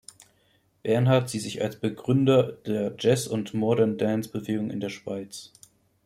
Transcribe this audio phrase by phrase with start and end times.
[0.81, 5.51] Bernard sieht sich als Begründer der Jazz und Modern Dance-Bewegung in der Schweiz.